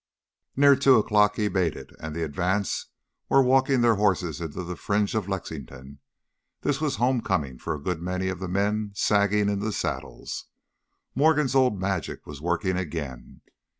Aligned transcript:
Near 0.55 0.75
two 0.75 0.97
o'clock 0.97 1.35
he 1.35 1.47
made 1.47 1.75
it, 1.75 1.91
and 1.99 2.15
the 2.15 2.23
advance 2.23 2.87
were 3.29 3.43
walking 3.43 3.81
their 3.81 3.97
horses 3.97 4.41
into 4.41 4.63
the 4.63 4.75
fringe 4.75 5.13
of 5.13 5.29
Lexington 5.29 5.99
this 6.61 6.81
was 6.81 6.95
home 6.95 7.21
coming 7.21 7.59
for 7.59 7.75
a 7.75 7.79
good 7.79 8.01
many 8.01 8.27
of 8.27 8.39
the 8.39 8.47
men 8.47 8.93
sagging 8.95 9.47
in 9.47 9.59
the 9.59 9.71
saddles. 9.71 10.45
Morgan's 11.13 11.53
old 11.53 11.79
magic 11.79 12.25
was 12.25 12.41
working 12.41 12.77
again. 12.77 13.41